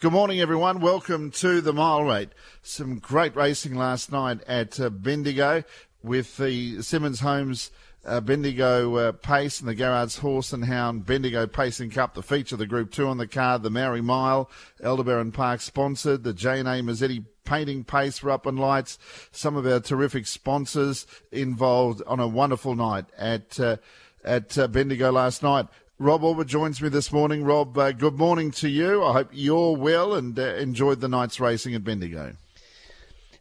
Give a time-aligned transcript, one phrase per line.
[0.00, 0.80] Good morning, everyone.
[0.80, 2.30] Welcome to the Mile Rate.
[2.62, 5.62] Some great racing last night at uh, Bendigo
[6.02, 7.70] with the Simmons Homes
[8.06, 12.56] uh, Bendigo uh, Pace and the Garrard's Horse and Hound Bendigo Pacing Cup, the feature,
[12.56, 14.50] the Group 2 on the card, the Maori Mile,
[14.82, 18.98] Aldebaran Park sponsored, the J&A Mazzetti Painting Pace were up on lights.
[19.32, 23.76] Some of our terrific sponsors involved on a wonderful night at uh,
[24.24, 25.66] at uh, Bendigo last night.
[26.00, 27.44] Rob Auber joins me this morning.
[27.44, 29.04] Rob, uh, good morning to you.
[29.04, 32.36] I hope you're well and uh, enjoyed the night's racing at Bendigo.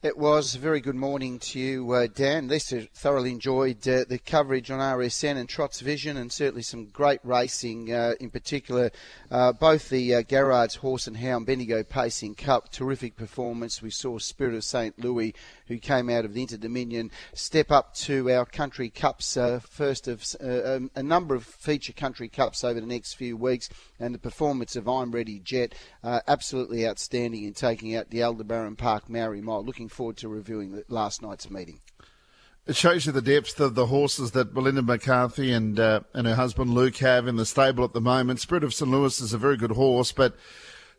[0.02, 2.48] It was a very good morning to you, uh, Dan.
[2.48, 7.20] Lester thoroughly enjoyed uh, the coverage on RSN and Trots Vision, and certainly some great
[7.22, 8.92] racing, uh, in particular,
[9.30, 12.72] uh, both the uh, Garrard's Horse and Hound Bendigo Pacing Cup.
[12.72, 13.82] Terrific performance.
[13.82, 14.98] We saw Spirit of St.
[14.98, 15.36] Louis,
[15.68, 20.08] who came out of the Inter Dominion, step up to our country cups, uh, first
[20.08, 23.68] of um, a number of feature country cups over the next few weeks,
[24.00, 25.76] and the performance of I'm Ready Jet,
[26.06, 29.66] absolutely outstanding in taking out the Aldebaran Park Maori Mile.
[29.66, 31.80] Looking forward to reviewing last night's meeting.
[32.68, 36.36] It shows you the depth of the horses that Belinda McCarthy and uh, and her
[36.36, 38.40] husband Luke have in the stable at the moment.
[38.40, 38.92] Spirit of St.
[38.92, 40.36] Louis is a very good horse, but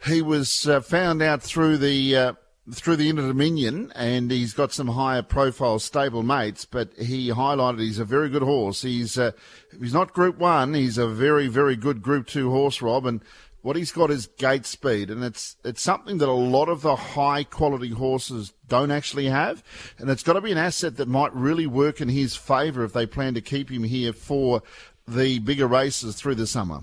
[0.07, 2.33] he was uh, found out through the uh,
[2.73, 6.65] through the Inter Dominion, and he's got some higher profile stable mates.
[6.65, 8.83] But he highlighted he's a very good horse.
[8.83, 9.33] He's uh,
[9.79, 10.75] he's not Group One.
[10.75, 13.23] He's a very very good Group Two horse, Rob, and
[13.63, 16.97] what he's got is gate speed, and it's it's something that a lot of the
[16.97, 19.63] high quality horses don't actually have,
[19.99, 22.93] and it's got to be an asset that might really work in his favour if
[22.93, 24.63] they plan to keep him here for
[25.07, 26.81] the bigger races through the summer.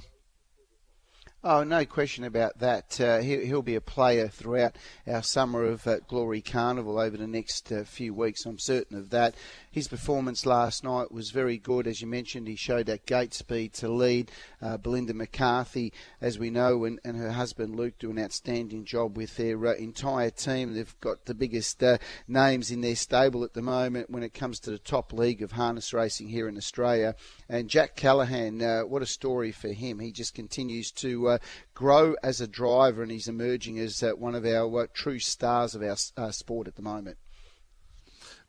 [1.44, 3.00] Oh, no question about that.
[3.00, 4.75] Uh, he, will be a player throughout
[5.08, 8.45] our summer of uh, Glory Carnival over the next uh, few weeks.
[8.45, 9.36] I'm certain of that.
[9.78, 11.86] His performance last night was very good.
[11.86, 14.31] As you mentioned, he showed that gate speed to lead.
[14.59, 19.16] Uh, Belinda McCarthy, as we know, and, and, her husband Luke do an outstanding job
[19.16, 20.73] with their uh, entire team.
[20.73, 24.59] They've got the biggest uh, names in their stable at the moment when it comes
[24.61, 27.14] to the top league of harness racing here in Australia.
[27.48, 29.99] And Jack Callahan, uh, what a story for him.
[29.99, 31.37] He just continues to uh,
[31.76, 35.83] grow as a driver and he's emerging as uh, one of our true stars of
[35.83, 37.20] our sport at the moment.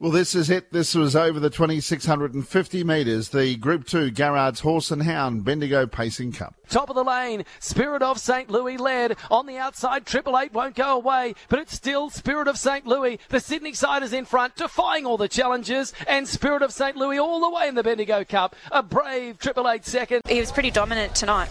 [0.01, 0.71] Well, this is it.
[0.71, 6.31] This was over the 2,650 metres, the Group 2 Garrard's Horse and Hound Bendigo Pacing
[6.31, 6.55] Cup.
[6.69, 8.49] Top of the lane, Spirit of St.
[8.49, 9.17] Louis led.
[9.29, 12.87] On the outside, Triple Eight won't go away, but it's still Spirit of St.
[12.87, 13.19] Louis.
[13.29, 16.97] The Sydney side is in front, defying all the challenges, and Spirit of St.
[16.97, 18.55] Louis all the way in the Bendigo Cup.
[18.71, 20.23] A brave Triple Eight second.
[20.29, 21.51] He was pretty dominant tonight.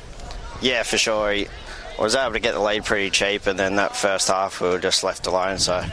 [0.61, 1.33] Yeah, for sure.
[1.33, 1.49] He
[1.99, 4.79] was able to get the lead pretty cheap, and then that first half we were
[4.79, 5.83] just left alone, so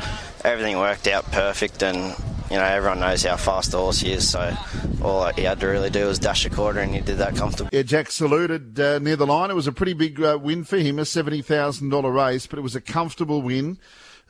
[0.45, 2.15] everything worked out perfect and
[2.55, 4.57] you know, everyone knows how fast the horse is, so
[5.03, 7.77] all he had to really do was dash a quarter, and he did that comfortably.
[7.77, 9.51] Yeah, Jack saluted uh, near the line.
[9.51, 12.77] It was a pretty big uh, win for him, a $70,000 race, but it was
[12.77, 13.81] a comfortable win.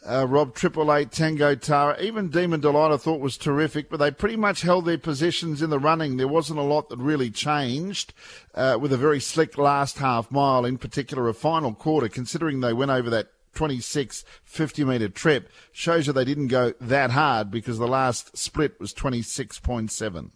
[0.09, 4.11] Uh, Rob Triple Eight, Tango Tara, even Demon Delight I thought was terrific, but they
[4.11, 6.17] pretty much held their positions in the running.
[6.17, 8.15] There wasn't a lot that really changed
[8.55, 12.73] uh, with a very slick last half mile, in particular a final quarter, considering they
[12.73, 17.79] went over that 26 50 metre trip shows you they didn't go that hard because
[17.79, 20.31] the last split was 26.7.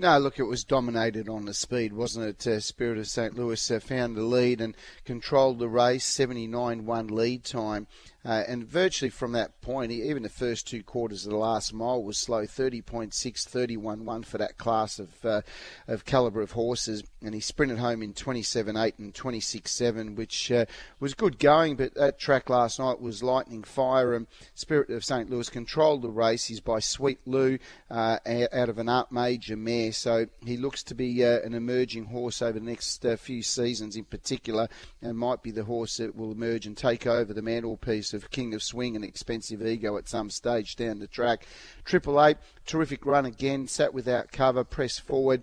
[0.00, 2.46] No, look, it was dominated on the speed, wasn't it?
[2.46, 3.36] Uh, Spirit of St.
[3.36, 7.86] Louis uh, found the lead and controlled the race, 79 1 lead time.
[8.22, 12.02] Uh, and virtually from that point, even the first two quarters of the last mile
[12.02, 15.40] was slow 30.6, 31.1 for that class of, uh,
[15.88, 17.02] of calibre of horses.
[17.22, 20.66] And he sprinted home in 27.8 and 26.7, which uh,
[20.98, 21.76] was good going.
[21.76, 24.14] But that track last night was lightning fire.
[24.14, 25.30] And Spirit of St.
[25.30, 26.46] Louis controlled the race.
[26.46, 27.58] He's by Sweet Lou
[27.90, 29.92] uh, out of an Art Major mare.
[29.92, 33.96] So he looks to be uh, an emerging horse over the next uh, few seasons
[33.96, 34.68] in particular,
[35.00, 38.54] and might be the horse that will emerge and take over the mantelpiece of King
[38.54, 41.46] of Swing and Expensive Ego at some stage down the track.
[41.84, 45.42] Triple Eight, terrific run again, sat without cover, pressed forward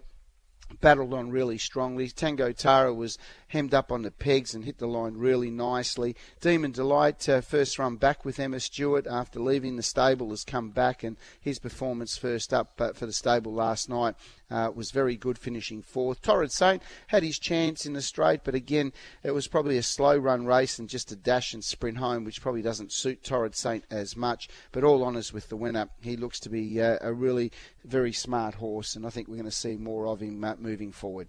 [0.81, 2.09] battled on really strongly.
[2.09, 3.17] Tango Tara was
[3.47, 6.15] hemmed up on the pegs and hit the line really nicely.
[6.41, 10.69] Demon Delight, uh, first run back with Emma Stewart after leaving the stable, has come
[10.69, 14.15] back and his performance first up uh, for the stable last night
[14.49, 16.21] uh, was very good, finishing fourth.
[16.21, 20.17] Torrid Saint had his chance in the straight, but again, it was probably a slow
[20.17, 23.83] run race and just a dash and sprint home, which probably doesn't suit Torrid Saint
[23.89, 24.47] as much.
[24.71, 27.51] But all honours with the winner, he looks to be uh, a really
[27.83, 30.91] very smart horse, and I think we're going to see more of him uh, moving
[30.91, 31.27] forward.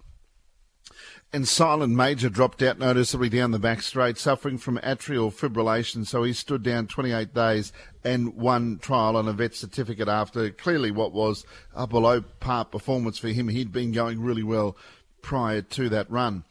[1.31, 6.07] And Silent Major dropped out noticeably down the back straight, suffering from atrial fibrillation.
[6.07, 7.71] So he stood down 28 days
[8.03, 11.45] and one trial on a vet certificate after clearly what was
[11.75, 13.47] a below par performance for him.
[13.47, 14.75] He'd been going really well
[15.21, 16.45] prior to that run.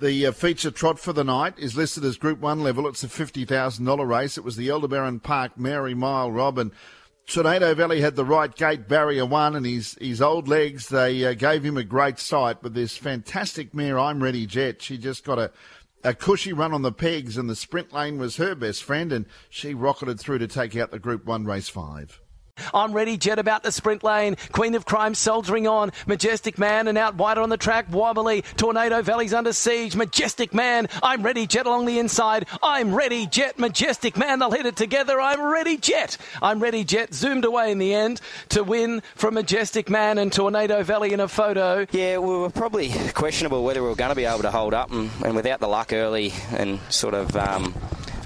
[0.00, 2.88] The uh, feature trot for the night is listed as Group 1 level.
[2.88, 4.36] It's a $50,000 race.
[4.36, 6.72] It was the Aldebaran Park Maori Mile Robin.
[7.26, 11.32] Tornado Valley had the right gate barrier one, and his, his old legs, they uh,
[11.32, 12.58] gave him a great sight.
[12.60, 15.50] But this fantastic mare, I'm Ready Jet, she just got a,
[16.04, 19.26] a cushy run on the pegs, and the sprint lane was her best friend, and
[19.48, 22.20] she rocketed through to take out the Group 1 race five.
[22.72, 24.36] I'm ready, Jet about the sprint lane.
[24.52, 25.92] Queen of Crime soldiering on.
[26.06, 27.86] Majestic Man and out wider on the track.
[27.90, 28.42] Wobbly.
[28.56, 29.96] Tornado Valley's under siege.
[29.96, 30.88] Majestic Man.
[31.02, 32.46] I'm ready, Jet along the inside.
[32.62, 33.58] I'm ready, Jet.
[33.58, 34.38] Majestic Man.
[34.38, 35.20] They'll hit it together.
[35.20, 36.16] I'm ready, Jet.
[36.40, 37.12] I'm ready, Jet.
[37.12, 38.20] Zoomed away in the end
[38.50, 41.86] to win from Majestic Man and Tornado Valley in a photo.
[41.90, 44.90] Yeah, we were probably questionable whether we were going to be able to hold up,
[44.92, 47.36] and, and without the luck early and sort of.
[47.36, 47.74] Um,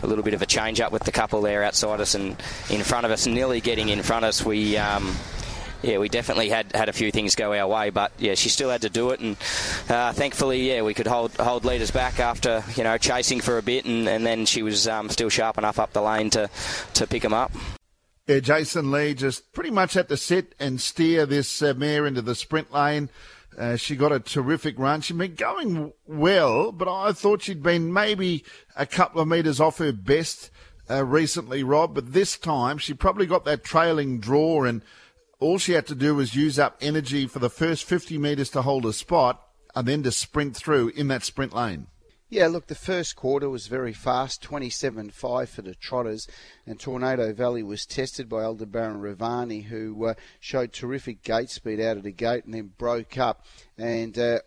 [0.03, 2.37] a little bit of a change up with the couple there outside us and
[2.71, 4.45] in front of us, nearly getting in front of us.
[4.45, 4.77] We.
[4.77, 5.15] Um,
[5.81, 8.69] yeah, we definitely had, had a few things go our way, but yeah, she still
[8.69, 9.37] had to do it, and
[9.89, 13.63] uh, thankfully, yeah, we could hold hold leaders back after you know chasing for a
[13.63, 16.51] bit, and, and then she was um, still sharp enough up the lane to
[16.95, 17.53] to pick them up.
[18.27, 22.23] Yeah, Jason Lee just pretty much had to sit and steer this uh, mare into
[22.23, 23.09] the sprint lane.
[23.59, 25.01] Uh, she got a terrific run.
[25.01, 28.45] She'd been going well, but I thought she'd been maybe
[28.77, 30.51] a couple of metres off her best
[30.89, 31.95] uh, recently, Rob.
[31.95, 34.83] But this time, she probably got that trailing draw, and
[35.41, 38.63] all she had to do was use up energy for the first 50 metres to
[38.63, 39.43] hold a spot
[39.75, 41.89] and then to sprint through in that sprint lane.
[42.31, 46.29] Yeah, look, the first quarter was very fast, 27-5 for the Trotters,
[46.67, 51.97] and Tornado Valley was tested by Aldebaran Ravani, who uh, showed terrific gate speed out
[51.97, 53.47] of the gate and then broke up.
[53.79, 54.41] And uh,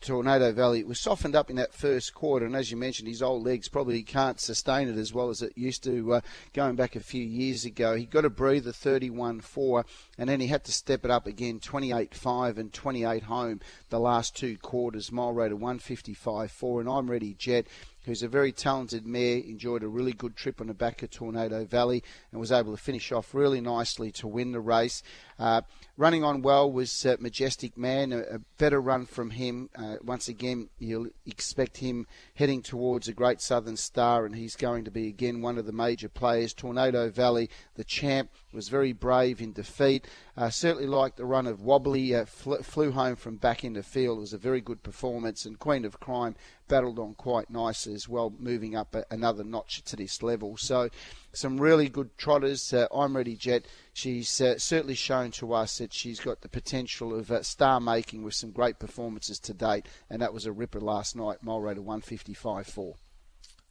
[0.00, 3.22] Tornado Valley It was softened up in that first quarter, and as you mentioned, his
[3.22, 6.20] old legs probably can't sustain it as well as it used to uh,
[6.52, 7.96] going back a few years ago.
[7.96, 9.84] He got a breather 31 4,
[10.18, 13.98] and then he had to step it up again 28 5 and 28 home the
[13.98, 15.10] last two quarters.
[15.10, 17.66] Mile rate of 155 4, and I'm ready, Jet
[18.06, 21.64] who's a very talented mare, enjoyed a really good trip on the back of Tornado
[21.64, 25.02] Valley and was able to finish off really nicely to win the race.
[25.38, 25.60] Uh,
[25.96, 29.68] running on well was uh, Majestic Man, a, a, better run from him.
[29.76, 34.84] Uh, once again, you'll expect him heading towards a great Southern Star, and he's going
[34.84, 36.54] to be again one of the major players.
[36.54, 40.06] Tornado Valley, the champ, was very brave in defeat.
[40.36, 43.82] Uh, certainly liked the run of Wobbly, uh, fl- flew home from back in the
[43.82, 44.18] field.
[44.18, 46.34] It was a very good performance, and Queen of Crime
[46.68, 50.56] battled on quite nicely as well, moving up a, another notch to this level.
[50.56, 50.88] So,
[51.36, 52.72] some really good trotters.
[52.72, 53.66] Uh, I'm Ready Jet.
[53.92, 58.22] She's uh, certainly shown to us that she's got the potential of uh, star making
[58.22, 61.78] with some great performances to date, and that was a ripper last night, mile rate
[61.78, 62.94] of 155.4.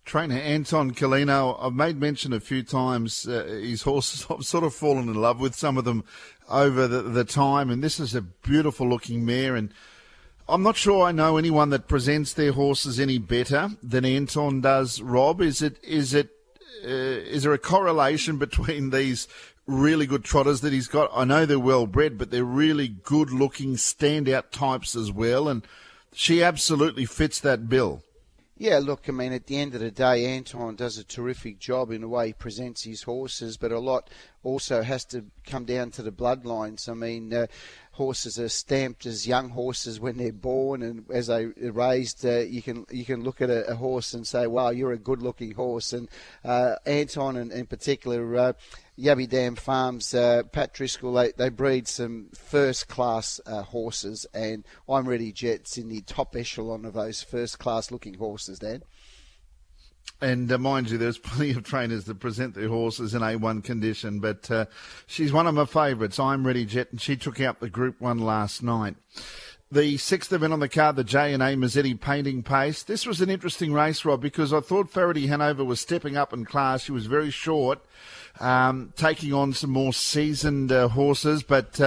[0.05, 4.27] Trainer Anton Golino, I've made mention a few times uh, his horses.
[4.29, 6.03] I've sort of fallen in love with some of them
[6.47, 9.55] over the, the time, and this is a beautiful looking mare.
[9.55, 9.73] And
[10.47, 15.01] I'm not sure I know anyone that presents their horses any better than Anton does.
[15.01, 16.34] Rob, is it is it
[16.83, 19.27] is there a correlation between these
[19.67, 21.09] really good trotters that he's got?
[21.13, 25.65] I know they're well bred, but they're really good looking standout types as well, and
[26.13, 28.03] she absolutely fits that bill.
[28.57, 31.91] Yeah, look, I mean, at the end of the day, Anton does a terrific job
[31.91, 34.09] in the way he presents his horses, but a lot
[34.43, 36.87] also has to come down to the bloodlines.
[36.87, 37.47] I mean, uh,
[37.95, 42.39] horses are stamped as young horses when they're born, and as they are raised, uh,
[42.39, 45.53] you can you can look at a, a, horse and say, "Wow, you're a good-looking
[45.53, 46.09] horse." And
[46.43, 48.53] uh, Anton, in, in particular uh,
[48.99, 54.65] Yabby Dam Farms, uh, Pat Driscoll, they, they breed some first class uh, horses, and
[54.89, 58.83] I'm Ready Jets in the top echelon of those first class looking horses, Dan.
[60.21, 64.19] And uh, mind you, there's plenty of trainers that present their horses in A1 condition,
[64.19, 64.65] but uh,
[65.07, 66.19] she's one of my favourites.
[66.19, 68.95] I'm Ready Jet, and she took out the Group 1 last night.
[69.71, 72.83] The sixth event on the card, the J and A Mazzetti painting pace.
[72.83, 76.45] This was an interesting race, Rob, because I thought Faraday Hanover was stepping up in
[76.45, 76.83] class.
[76.83, 77.79] She was very short
[78.39, 81.79] um, taking on some more seasoned uh, horses, but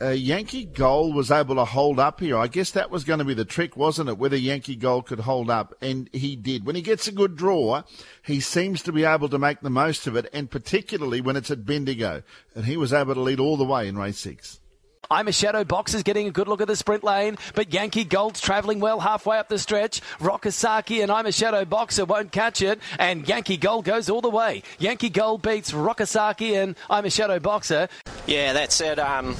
[0.00, 2.38] uh, Yankee Gold was able to hold up here.
[2.38, 4.18] I guess that was going to be the trick, wasn't it?
[4.18, 6.64] Whether Yankee Gold could hold up, and he did.
[6.64, 7.82] When he gets a good draw,
[8.22, 11.50] he seems to be able to make the most of it, and particularly when it's
[11.50, 12.22] at Bendigo,
[12.54, 14.60] and he was able to lead all the way in race six.
[15.10, 18.42] I'm a Shadow Boxer's getting a good look at the sprint lane, but Yankee Gold's
[18.42, 20.02] travelling well halfway up the stretch.
[20.18, 24.28] Rockasaki and I'm a Shadow Boxer won't catch it, and Yankee Gold goes all the
[24.28, 24.62] way.
[24.78, 27.88] Yankee Gold beats Rockasaki and I'm a Shadow Boxer.
[28.26, 28.98] Yeah, that's it.
[28.98, 29.34] Um,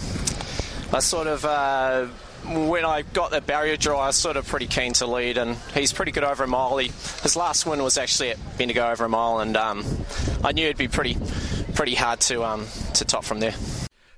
[0.92, 1.44] I sort of.
[1.44, 2.08] Uh
[2.44, 5.56] when I got the barrier draw, I was sort of pretty keen to lead, and
[5.74, 6.78] he's pretty good over a mile.
[6.78, 6.86] He,
[7.22, 9.84] his last win was actually at Bendigo over a mile, and um,
[10.44, 11.16] I knew it'd be pretty,
[11.74, 13.54] pretty hard to um, to top from there.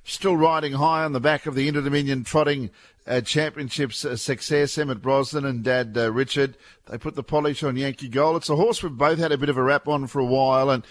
[0.04, 2.70] still riding high on the back of the Inter Dominion trotting
[3.06, 4.76] uh, championships uh, success.
[4.76, 8.36] Emmett Brosnan and Dad uh, Richard, they put the polish on Yankee Gold.
[8.36, 10.70] It's a horse we've both had a bit of a rap on for a while,
[10.70, 10.84] and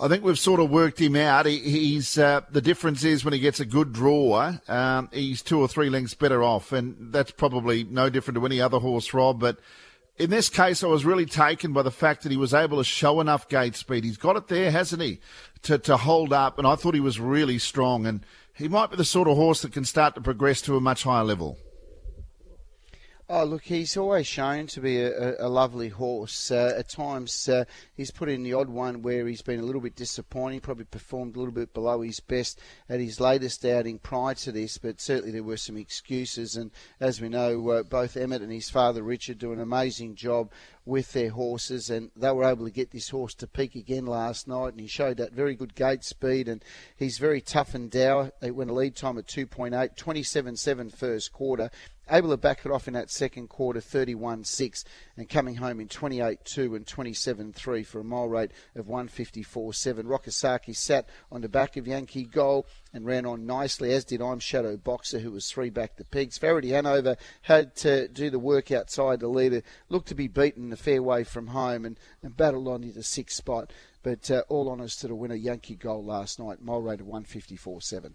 [0.00, 1.46] I think we've sort of worked him out.
[1.46, 5.60] He, he's uh, the difference is when he gets a good draw, um, he's two
[5.60, 9.40] or three lengths better off, and that's probably no different to any other horse, Rob.
[9.40, 9.58] But
[10.16, 12.84] in this case, I was really taken by the fact that he was able to
[12.84, 14.04] show enough gate speed.
[14.04, 15.20] He's got it there, hasn't he,
[15.62, 18.24] to to hold up, and I thought he was really strong, and
[18.54, 21.02] he might be the sort of horse that can start to progress to a much
[21.02, 21.58] higher level.
[23.30, 26.50] Oh, look, he's always shown to be a, a, lovely horse.
[26.50, 29.82] Uh, at times, uh, he's put in the odd one where he's been a little
[29.82, 32.58] bit disappointing, probably performed a little bit below his best
[32.88, 36.56] at his latest outing prior to this, but certainly there were some excuses.
[36.56, 36.70] And
[37.00, 40.50] as we know, uh, both Emmett and his father Richard do an amazing job
[40.86, 44.48] with their horses, and they were able to get this horse to peak again last
[44.48, 46.64] night, and he showed that very good gate speed, and
[46.96, 48.32] he's very tough and dour.
[48.40, 51.70] They went a lead time at 2.8, 27.7 first quarter
[52.10, 54.84] able to back it off in that second quarter, 31-6,
[55.16, 60.06] and coming home in 28-2 and 27-3 for a mile rate of 154 7.
[60.06, 64.38] Rockasaki sat on the back of Yankee Gold and ran on nicely, as did I'm
[64.38, 66.38] Shadow Boxer, who was three back the pegs.
[66.38, 70.76] Verity Hanover had to do the work outside the leader, looked to be beaten the
[70.76, 73.72] fairway from home and, and battled on into sixth spot.
[74.02, 78.12] But uh, all honours to the winner, Yankee Gold last night, mile rate of 154.7.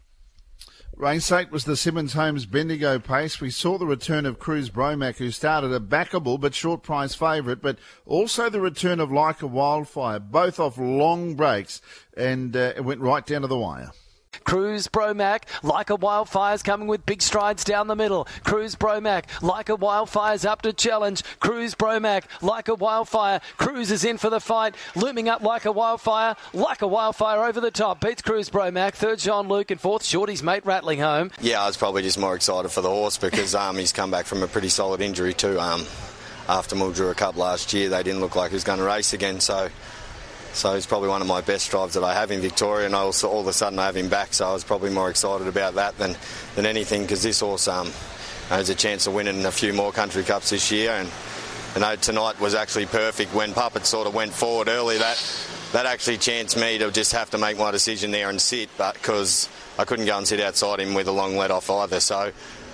[0.96, 3.42] Race was the Simmons Homes Bendigo pace.
[3.42, 7.62] We saw the return of Cruz Bromac, who started a backable but short price favourite,
[7.62, 11.82] but also the return of Like a Wildfire, both off long breaks,
[12.16, 13.92] and uh, it went right down to the wire.
[14.44, 18.28] Cruz Bromac, like a wildfire's coming with big strides down the middle.
[18.44, 21.24] Cruz Bromac, like a wildfire's up to challenge.
[21.40, 23.42] Cruz Bromac, like a wildfire.
[23.58, 27.62] Cruz is in for the fight, looming up like a wildfire, like a wildfire over
[27.62, 28.02] the top.
[28.02, 31.32] Beats Cruz Bromac, third John Luke, and fourth Shorty's mate rattling home.
[31.42, 34.26] Yeah, I was probably just more excited for the horse because um, he's come back
[34.26, 35.60] from a pretty solid injury too.
[35.60, 35.86] Um,
[36.48, 39.40] after Mildura Cup last year, they didn't look like he was going to race again,
[39.40, 39.70] so
[40.54, 43.00] so he's probably one of my best drives that I have in Victoria, and I
[43.00, 44.34] also all of a sudden I have him back.
[44.34, 46.16] So I was probably more excited about that than
[46.56, 47.92] than anything because this horse um,
[48.50, 50.92] has a chance of winning a few more country cups this year.
[50.92, 51.10] And
[51.76, 55.00] you know tonight was actually perfect when Puppet sort of went forward early.
[55.00, 55.18] That
[55.74, 58.94] that actually chanced me to just have to make my decision there and sit, but
[58.94, 62.00] because I couldn't go and sit outside him with a long let off either.
[62.00, 62.32] So.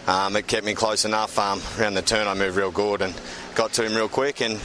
[0.08, 1.38] Um, it kept me close enough.
[1.38, 3.14] Um, around the turn, I moved real good and
[3.54, 4.60] got to him real quick, and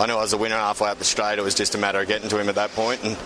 [0.00, 1.38] I knew I was a winner halfway up the straight.
[1.38, 3.16] It was just a matter of getting to him at that point and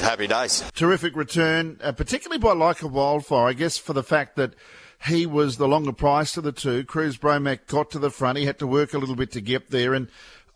[0.00, 0.64] happy days.
[0.74, 4.54] Terrific return, uh, particularly by Like a Wildfire, I guess, for the fact that
[5.06, 6.84] he was the longer price of the two.
[6.84, 8.38] Cruz Bromac got to the front.
[8.38, 10.08] He had to work a little bit to get there, and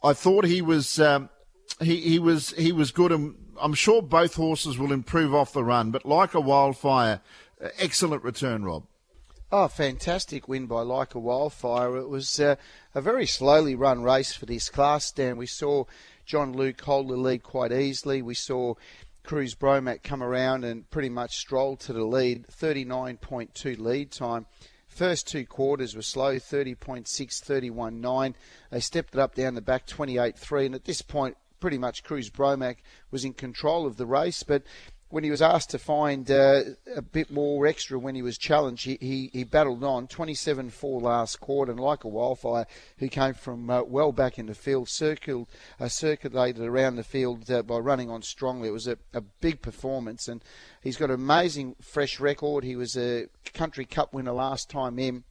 [0.03, 1.29] I thought he was um,
[1.81, 3.13] he, he was he was good.
[3.13, 7.21] And I'm sure both horses will improve off the run, but Like a Wildfire,
[7.63, 8.85] uh, excellent return, Rob.
[9.51, 11.97] Oh, fantastic win by Like a Wildfire.
[11.97, 12.57] It was uh,
[12.95, 15.39] a very slowly run race for this class, Dan.
[15.39, 15.85] We saw
[16.27, 18.21] John Luke hold the lead quite easily.
[18.21, 18.75] We saw
[19.25, 24.45] Cruz Bromac come around and pretty much stroll to the lead, 39.2 lead time.
[24.87, 28.35] First two quarters were slow, 30.6, 31.9.
[28.71, 30.67] They stepped it up down the back, 28.3.
[30.67, 32.77] And at this point, pretty much Cruz Bromac
[33.11, 34.63] was in control of the race, but
[35.11, 36.63] when he was asked to find uh,
[36.95, 41.01] a bit more extra when he was challenged, he, he, he battled on 27 4
[41.01, 42.67] last quarter, and like a wildfire,
[42.99, 45.49] who came from uh, well back in the field, circled,
[45.81, 48.69] uh, circulated around the field uh, by running on strongly.
[48.69, 50.45] It was a, a big performance, and
[50.83, 52.65] he's got an amazing fresh record.
[52.65, 55.25] He was a Country Cup winner last time in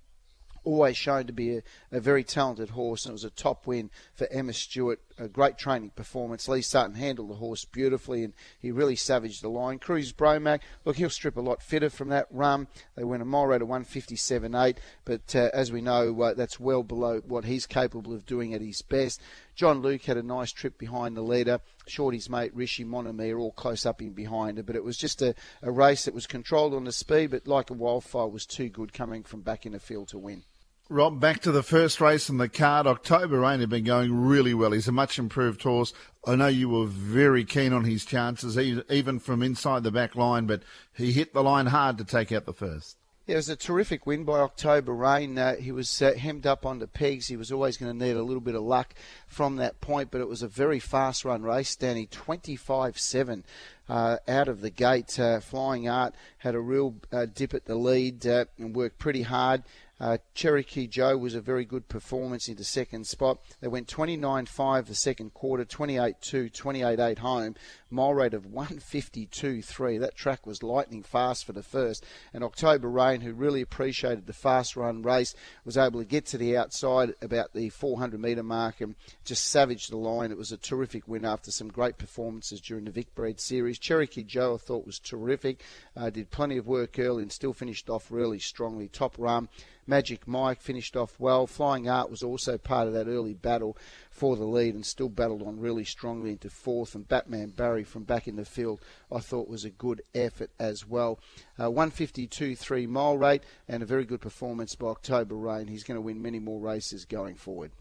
[0.64, 1.62] always shown to be a,
[1.94, 5.00] a, very talented horse, and it was a top win for Emma Stewart.
[5.20, 6.48] A great training performance.
[6.48, 9.80] Lee Sutton handled the horse beautifully, and he really savaged the line.
[9.80, 12.68] Cruz Bromac, look, he'll strip a lot fitter from that run.
[12.96, 16.84] They went a mile rate of 157.8, but uh, as we know, uh, that's well
[16.84, 19.20] below what he's capable of doing at his best.
[19.56, 21.62] John Luke had a nice trip behind the leader.
[21.88, 25.34] Shorty's mate Rishi Monami all close up in behind her, but it was just a,
[25.64, 28.94] a race that was controlled on the speed, but like a wildfire was too good
[28.94, 30.44] coming from back in the field to win.
[30.90, 32.88] Rob, back to the first race in the card.
[32.88, 34.72] October Rain had been going really well.
[34.72, 35.92] He's a much improved horse.
[36.26, 40.46] I know you were very keen on his chances, even from inside the back line,
[40.46, 40.64] but
[40.96, 42.96] he hit the line hard to take out the first.
[43.26, 45.38] Yeah, it was a terrific win by October Rain.
[45.38, 47.28] Uh, he was uh, hemmed up onto pegs.
[47.28, 48.94] He was always going to need a little bit of luck
[49.28, 52.06] from that point, but it was a very fast run race, Danny.
[52.06, 53.44] 25 7
[53.90, 55.20] uh, out of the gate.
[55.20, 59.24] Uh, Flying Art had a real uh, dip at the lead uh, and worked pretty
[59.24, 59.64] hard.
[60.00, 63.40] Uh, Cherokee Joe was a very good performance into second spot.
[63.62, 67.56] They went 29-5 the second quarter, 28-2, 28-8 home.
[67.90, 70.00] Mile rate of 152.3.
[70.00, 72.06] That track was lightning fast for the first.
[72.34, 75.34] And October Rain, who really appreciated the fast run race,
[75.66, 79.92] was able to get to the outside about the 400 metre mark and just savaged
[79.92, 80.32] the line.
[80.32, 83.77] It was a terrific win after some great performances during the Vic Bred Series.
[83.78, 85.64] Cherokee Joe, I thought, was terrific.
[85.96, 88.88] Uh, did plenty of work early and still finished off really strongly.
[88.88, 89.50] Top run.
[89.90, 91.48] Magic Mike finished off well.
[91.48, 93.78] Flying Art was also part of that early battle
[94.10, 96.94] for the lead and still battled on really strongly into fourth.
[96.94, 100.86] And Batman Barry from back in the field, I thought was a good effort as
[100.86, 101.20] well.
[101.58, 105.68] Uh, 152.3 mile rate and a very good performance by October Rain.
[105.68, 107.72] He's going to win many more races going forward.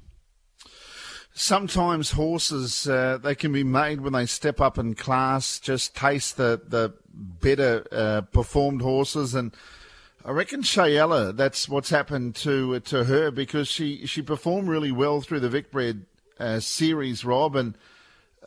[1.39, 5.61] Sometimes horses uh, they can be made when they step up in class.
[5.61, 9.55] Just taste the the better uh, performed horses and
[10.27, 15.21] I reckon Shayella, that's what's happened to to her because she, she performed really well
[15.21, 16.07] through the Vicbred
[16.41, 17.79] uh, series, Rob, and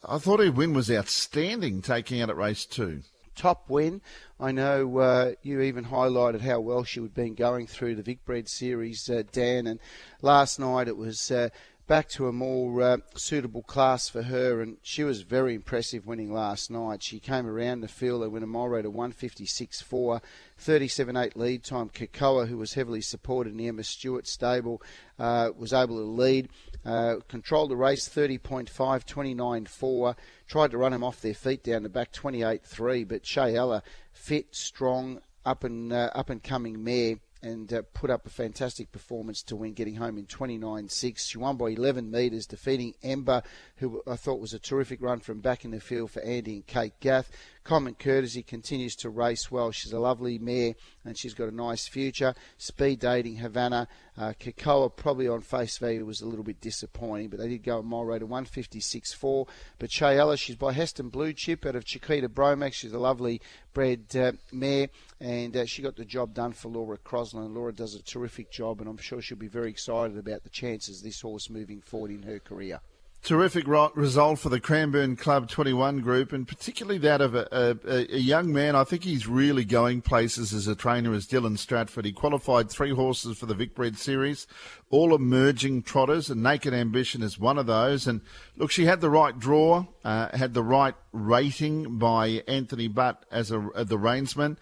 [0.04, 3.04] I thought her win was outstanding taking out at race two.
[3.34, 4.02] Top win.
[4.42, 8.26] I know uh, you even highlighted how well she had been going through the Vic
[8.26, 9.80] Vicbred series, uh, Dan, and
[10.22, 11.48] last night it was uh,
[11.90, 16.32] back to a more uh, suitable class for her, and she was very impressive winning
[16.32, 17.02] last night.
[17.02, 20.22] She came around the field, and went a mile rate of 156.4,
[20.62, 21.90] 37.8 lead time.
[21.90, 24.84] Kakoa, who was heavily supported in the Emma Stewart stable,
[25.18, 26.50] uh, was able to lead.
[26.86, 30.16] Uh, controlled the race 30.5, 29.4.
[30.48, 33.82] Tried to run him off their feet down the back 28.3, but Shayella,
[34.14, 38.92] fit, strong, up and uh, up and coming mare and uh, put up a fantastic
[38.92, 41.20] performance to win, getting home in 29.6.
[41.20, 43.44] She won by 11 metres, defeating Ember,
[43.78, 46.68] who I thought was a terrific run from back in the field for Andy and
[46.68, 47.32] Kate Gath.
[47.70, 49.70] Common Courtesy continues to race well.
[49.70, 50.74] She's a lovely mare
[51.06, 52.34] and she's got a nice future.
[52.58, 53.88] Speed dating Havana.
[54.18, 57.78] Uh, Kakoa probably on face value was a little bit disappointing, but they did go
[57.78, 59.48] a mile rate of 156.4.
[59.78, 62.74] But Chayella, she's by Heston Blue Chip out of Chiquita Bromax.
[62.74, 63.40] She's a lovely
[63.72, 64.88] bred uh, mare
[65.20, 67.54] and uh, she got the job done for Laura Crosland.
[67.54, 71.04] Laura does a terrific job and I'm sure she'll be very excited about the chances
[71.04, 72.80] this horse moving forward in her career.
[73.22, 78.18] Terrific result for the Cranbourne Club 21 group, and particularly that of a, a, a,
[78.18, 78.78] young man.
[78.78, 82.06] I think he's really going places as a trainer, as Dylan Stratford.
[82.06, 84.48] He qualified three horses for the Vic Vicbred Series,
[84.90, 88.08] all emerging trotters, and Naked Ambition is one of those.
[88.08, 88.22] And
[88.56, 93.52] look, she had the right draw, uh, had the right rating by Anthony Butt as
[93.52, 94.56] a, the reinsman.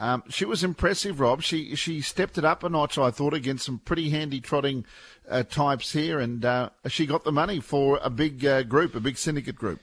[0.00, 1.42] Um, she was impressive, Rob.
[1.42, 4.86] She she stepped it up a notch, I thought, against some pretty handy trotting
[5.30, 9.00] uh, types here, and uh, she got the money for a big uh, group, a
[9.00, 9.80] big syndicate group.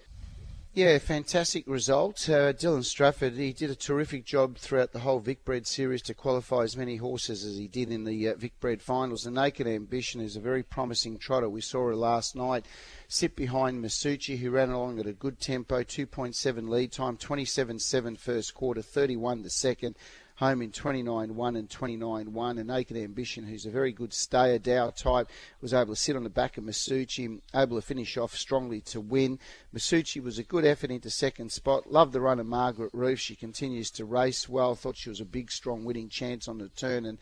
[0.78, 2.30] Yeah, fantastic result.
[2.30, 6.62] Uh, Dylan Stratford, he did a terrific job throughout the whole Vicbred series to qualify
[6.62, 9.24] as many horses as he did in the uh, Vicbred finals.
[9.24, 11.50] The Naked Ambition is a very promising trotter.
[11.50, 12.68] We saw her last night
[13.08, 18.54] sit behind Masucci, who ran along at a good tempo, 2.7 lead time, 27.7 first
[18.54, 19.96] quarter, 31 the second
[20.38, 22.60] home in 29-1 and 29-1.
[22.60, 25.30] And Naked Ambition, who's a very good stayer, Dow type,
[25.62, 29.02] was able to sit on the back of Masucci, able to finish off strongly to
[29.02, 29.40] win.
[29.76, 31.92] Masucci was a good effort into second spot.
[31.92, 33.20] Loved the run of Margaret Roof.
[33.20, 34.76] She continues to race well.
[34.76, 37.18] Thought she was a big, strong winning chance on the turn and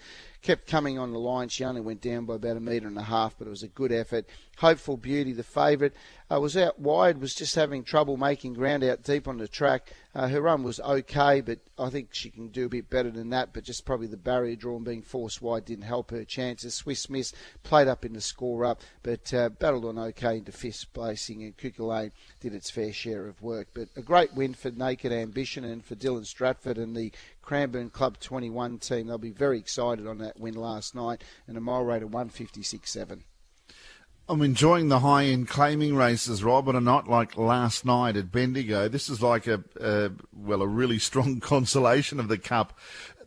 [0.45, 1.49] kept coming on the line.
[1.49, 3.67] She only went down by about a metre and a half, but it was a
[3.67, 4.27] good effort.
[4.59, 5.93] Hopeful Beauty, the favourite,
[6.31, 9.91] uh, was out wide, was just having trouble making ground out deep on the track.
[10.13, 13.31] Uh, her run was okay, but I think she can do a bit better than
[13.31, 13.53] that.
[13.53, 16.75] But just probably the barrier draw and being forced wide didn't help her chances.
[16.75, 20.85] Swiss Miss played up in the score up, but uh, battled on okay into fifth
[20.93, 23.69] placing, and Kukulane did its fair share of work.
[23.73, 27.11] But a great win for Naked Ambition and for Dylan Stratford and the
[27.45, 29.07] Cranbourne Club 21 team.
[29.07, 33.21] They'll be very excited on that win last night and a mile rate of 156.7.
[34.27, 38.31] I'm enjoying the high end claiming races, Rob, and a night like last night at
[38.31, 38.87] Bendigo.
[38.87, 42.77] This is like a, a, well, a really strong consolation of the Cup.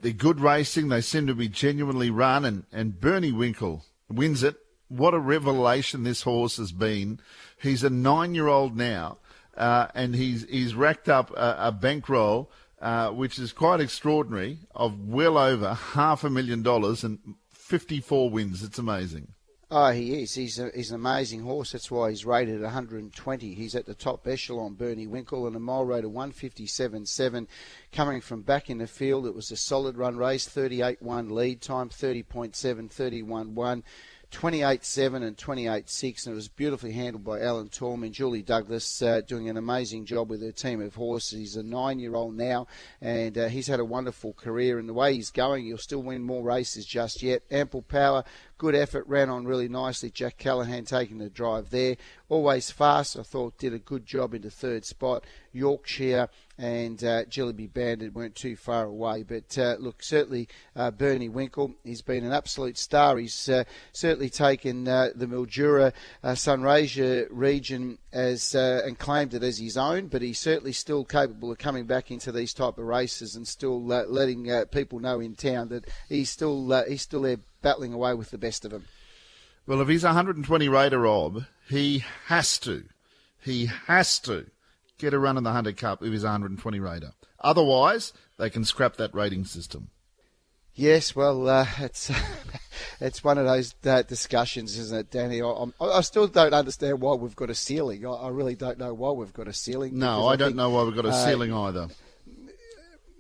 [0.01, 0.89] They're good racing.
[0.89, 4.57] They seem to be genuinely run, and, and Bernie Winkle wins it.
[4.89, 7.21] What a revelation this horse has been.
[7.61, 9.19] He's a nine year old now,
[9.57, 15.09] uh, and he's, he's racked up a, a bankroll, uh, which is quite extraordinary, of
[15.09, 17.19] well over half a million dollars and
[17.53, 18.63] 54 wins.
[18.63, 19.29] It's amazing.
[19.71, 20.35] Oh, he is.
[20.35, 21.73] He's, a, he's an amazing horse.
[21.73, 23.53] That's why he's rated at 120.
[23.53, 27.47] He's at the top echelon, Bernie Winkle, and a mile rate of 157.7.
[27.93, 31.91] Coming from back in the field, it was a solid run race, 38-1 lead time,
[31.91, 32.89] 30.7,
[34.31, 34.39] 31-1.
[34.39, 39.49] 28-7 and 28-6, and it was beautifully handled by Alan Torm Julie Douglas uh, doing
[39.49, 41.39] an amazing job with her team of horses.
[41.39, 42.67] He's a nine-year-old now,
[43.01, 44.79] and uh, he's had a wonderful career.
[44.79, 47.43] And the way he's going, he'll still win more races just yet.
[47.51, 48.25] Ample power,
[48.59, 50.11] good effort, ran on really nicely.
[50.11, 51.97] Jack Callahan taking the drive there.
[52.29, 55.25] Always fast, I thought did a good job into third spot.
[55.53, 59.23] Yorkshire and uh, Jillaby Bandit weren't too far away.
[59.23, 63.17] But uh, look, certainly uh, Bernie Winkle, he's been an absolute star.
[63.17, 65.93] He's uh, certainly taken uh, the Mildura
[66.23, 70.09] uh, Sunraysia region as and claimed it as his own.
[70.09, 73.83] But he's certainly still capable of coming back into these type of races and still
[73.83, 78.39] letting people know in town that he's still he's still there battling away with the
[78.39, 78.85] best of them.
[79.67, 82.85] Well, if he's 120 Raider Rob, he has to,
[83.43, 84.47] he has to
[84.99, 87.13] get a run in the Hunter Cup if he's 120 Raider.
[87.41, 89.91] Otherwise, they can scrap that rating system.
[90.75, 92.11] Yes, well, uh, it's
[93.01, 95.43] it's one of those uh, discussions, isn't it, Danny?
[95.43, 98.07] I, I, still don't understand why we've got a ceiling.
[98.07, 99.99] I, I, really don't know why we've got a ceiling.
[99.99, 101.89] No, I, I don't think, know why we've got a uh, ceiling either.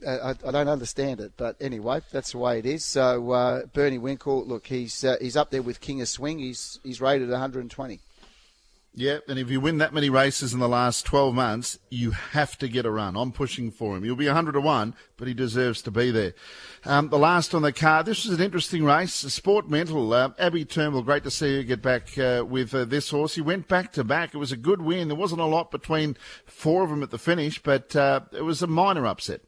[0.06, 2.84] I, I, don't understand it, but anyway, that's the way it is.
[2.84, 6.38] So uh, Bernie Winkle, look, he's uh, he's up there with King of Swing.
[6.38, 8.00] He's he's rated 120.
[8.94, 12.58] Yeah, and if you win that many races in the last 12 months, you have
[12.58, 13.16] to get a run.
[13.16, 14.02] I'm pushing for him.
[14.02, 16.34] He'll be 100 to 1, but he deserves to be there.
[16.84, 19.12] Um, the last on the card, this was an interesting race.
[19.14, 23.11] Sport Mental, uh, Abby Turnbull, great to see you get back uh, with uh, this
[23.11, 23.37] horse.
[23.37, 24.34] He went back to back.
[24.34, 25.06] It was a good win.
[25.06, 28.62] There wasn't a lot between four of them at the finish, but uh, it was
[28.62, 29.42] a minor upset.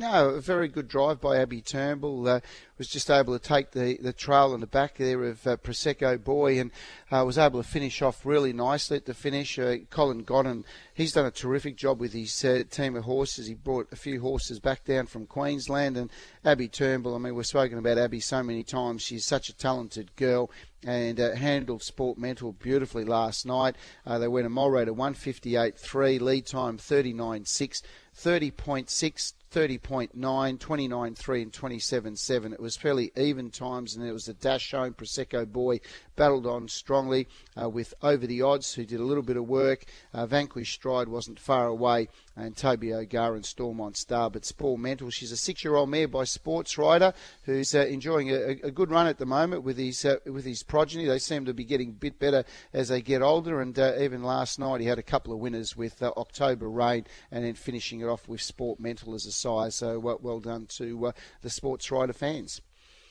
[0.00, 2.28] No, a very good drive by Abby Turnbull.
[2.28, 2.40] Uh,
[2.78, 6.22] was just able to take the, the trail in the back there of uh, Prosecco
[6.22, 6.70] Boy and
[7.10, 9.58] uh, was able to finish off really nicely at the finish.
[9.58, 13.48] Uh, Colin Godden, he's done a terrific job with his uh, team of horses.
[13.48, 16.10] He brought a few horses back down from Queensland and
[16.44, 17.16] Abby Turnbull.
[17.16, 19.02] I mean, we've spoken about Abby so many times.
[19.02, 20.48] She's such a talented girl
[20.84, 23.74] and uh, handled Sport Mental beautifully last night.
[24.06, 27.82] Uh, they went a mile rate of 158.3, lead time 39.6,
[28.16, 32.52] 30.6 30.9, 29.3 and 27.7.
[32.52, 34.94] It was fairly even times and there was a dash home.
[34.94, 35.80] Prosecco Boy
[36.16, 37.28] battled on strongly
[37.60, 39.84] uh, with Over the Odds, who did a little bit of work.
[40.12, 42.08] Uh, Vanquish Stride wasn't far away,
[42.38, 44.30] and Toby O'Gara and Stormont Star.
[44.30, 48.90] But Sport Mental, she's a six-year-old mare by Sportswriter who's uh, enjoying a, a, good
[48.90, 51.06] run at the moment with his uh, with his progeny.
[51.06, 54.22] They seem to be getting a bit better as they get older, and uh, even
[54.22, 58.00] last night he had a couple of winners with uh, October Rain, and then finishing
[58.00, 59.74] it off with Sport Mental as a size.
[59.74, 62.60] So well, well done to the Sportswriter fans.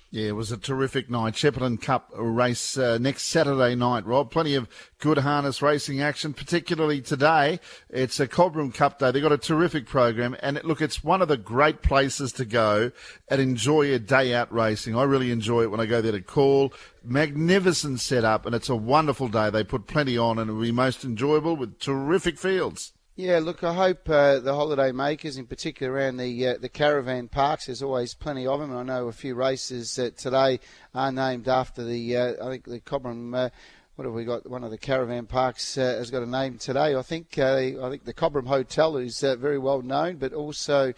[0.10, 1.34] Yeah, it was a terrific night.
[1.34, 4.32] Shepparton Cup race uh, next Saturday night, Rob.
[4.32, 7.60] Plenty of good harness racing action, particularly today.
[7.90, 9.12] It's a Cobram Cup day.
[9.12, 10.38] They've got a terrific program.
[10.42, 12.94] And look, it's one of the great places to go
[13.28, 14.96] and enjoy a day out racing.
[14.96, 16.74] I really enjoy it when I go there to call.
[17.04, 19.50] Magnificent setup, and it's a wonderful day.
[19.50, 22.94] They put plenty on, and it'll be most enjoyable with terrific fields.
[23.20, 27.30] Yeah, look, I hope uh, the holiday makers, in particular around the uh, the caravan
[27.30, 28.78] parks, there's always plenty of them.
[28.78, 30.60] I know a few races uh, today
[30.94, 33.36] are named after the, uh, I think the Cobram.
[33.36, 33.50] Uh,
[33.96, 34.48] what have we got?
[34.48, 36.96] One of the caravan parks uh, has got a name today.
[36.96, 40.94] I think I think the Cobram Hotel is very well known, but also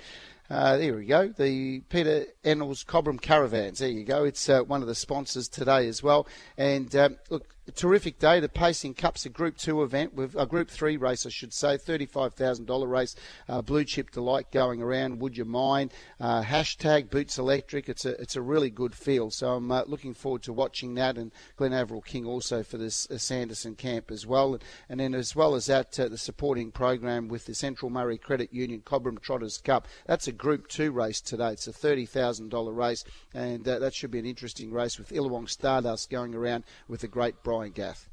[0.49, 1.27] uh, there we go.
[1.27, 3.79] The Peter Ennals Cobram Caravans.
[3.79, 4.23] There you go.
[4.23, 6.27] It's uh, one of the sponsors today as well.
[6.57, 8.39] And um, look, a terrific day.
[8.39, 11.77] The Pacing Cup's a Group Two event with a Group Three race, I should say,
[11.77, 13.15] thirty-five thousand dollar race.
[13.47, 15.21] Uh, Blue Chip Delight going around.
[15.21, 15.93] Would you mind?
[16.19, 17.87] Uh, hashtag Boots Electric.
[17.87, 19.33] It's a it's a really good field.
[19.33, 21.17] So I'm uh, looking forward to watching that.
[21.17, 24.57] And Glen Averill King also for this uh, Sanderson camp as well.
[24.89, 28.51] And then as well as that, uh, the supporting program with the Central Murray Credit
[28.51, 29.87] Union Cobram Trotters Cup.
[30.07, 31.51] That's a Group Two race today.
[31.51, 35.09] It's a thirty thousand dollar race, and uh, that should be an interesting race with
[35.09, 38.07] Illawong Stardust going around with a great bride Gath.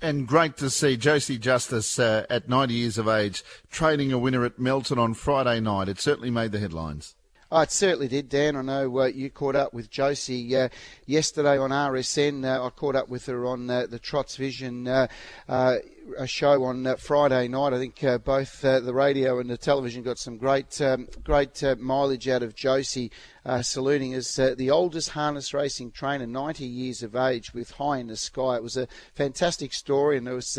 [0.00, 4.44] And great to see Josie Justice uh, at 90 years of age training a winner
[4.44, 5.88] at Melton on Friday night.
[5.88, 7.14] It certainly made the headlines.
[7.52, 8.56] Oh, it certainly did, Dan.
[8.56, 10.70] I know uh, you caught up with Josie uh,
[11.06, 12.44] yesterday on RSN.
[12.44, 15.06] Uh, I caught up with her on uh, the Trots Vision uh,
[15.48, 15.76] uh,
[16.18, 17.72] a show on uh, Friday night.
[17.72, 21.62] I think uh, both uh, the radio and the television got some great, um, great
[21.62, 23.10] uh, mileage out of Josie,
[23.44, 28.08] uh, saluting as the oldest harness racing trainer, 90 years of age, with High in
[28.08, 28.56] the Sky.
[28.56, 30.58] It was a fantastic story, and it was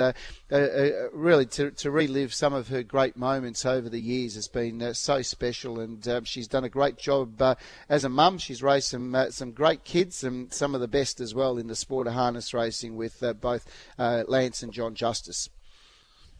[1.13, 5.21] really to, to, relive some of her great moments over the years has been so
[5.21, 7.41] special, and she's done a great job
[7.89, 8.37] as a mum.
[8.37, 11.75] She's raised some some great kids and some of the best as well in the
[11.75, 13.65] sport of harness racing with both
[13.97, 15.34] Lance and John Justice.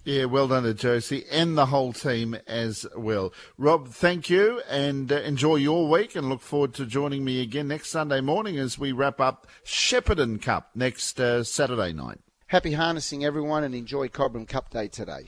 [0.06, 3.34] Yeah, well done to Josie and the whole team as well.
[3.58, 7.68] Rob, thank you and uh, enjoy your week and look forward to joining me again
[7.68, 12.20] next Sunday morning as we wrap up Shepparton Cup next uh, Saturday night.
[12.46, 15.26] Happy harnessing, everyone, and enjoy Cobram Cup Day today.